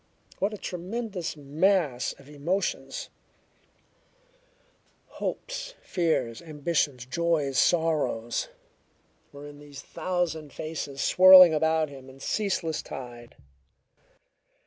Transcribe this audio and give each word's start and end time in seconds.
What 0.39 0.51
a 0.51 0.57
tremendous 0.57 1.37
mass 1.37 2.13
of 2.13 2.27
emotions 2.27 3.11
hopes, 5.21 5.75
fears, 5.83 6.41
ambitions, 6.41 7.05
joys, 7.05 7.59
sorrows 7.59 8.47
were 9.31 9.45
in 9.45 9.59
these 9.59 9.81
thousand 9.83 10.53
faces 10.53 11.01
swirling 11.03 11.53
about 11.53 11.89
him 11.89 12.09
in 12.09 12.19
ceaseless 12.19 12.81
tide! 12.81 13.35